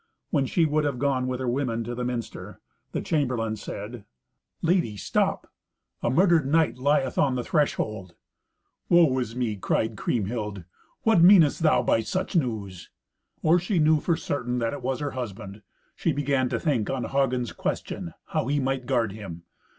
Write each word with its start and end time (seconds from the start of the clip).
When 0.31 0.47
she 0.47 0.65
would 0.65 0.83
have 0.83 0.97
gone 0.97 1.27
with 1.27 1.39
her 1.39 1.47
women 1.47 1.83
to 1.83 1.93
the 1.93 2.03
minster, 2.03 2.59
the 2.91 3.01
chamberlain 3.01 3.55
said, 3.55 4.03
"Lady, 4.63 4.97
stop! 4.97 5.45
A 6.01 6.09
murdered 6.09 6.47
knight 6.47 6.79
lieth 6.79 7.19
on 7.19 7.35
the 7.35 7.43
threshold." 7.43 8.15
"Woe 8.89 9.15
is 9.19 9.35
me!" 9.35 9.57
cried 9.57 9.95
Kriemhild. 9.95 10.63
"What 11.03 11.21
meanest 11.21 11.61
thou 11.61 11.83
by 11.83 11.99
such 11.99 12.35
news?" 12.35 12.89
Or 13.43 13.59
she 13.59 13.77
knew 13.77 13.99
for 13.99 14.17
certain 14.17 14.57
that 14.57 14.73
it 14.73 14.81
was 14.81 15.01
her 15.01 15.11
husband, 15.11 15.61
she 15.95 16.11
began 16.11 16.49
to 16.49 16.59
think 16.59 16.89
on 16.89 17.03
Hagen's 17.03 17.51
question, 17.51 18.15
how 18.29 18.47
he 18.47 18.59
might 18.59 18.87
guard 18.87 19.11
him. 19.11 19.43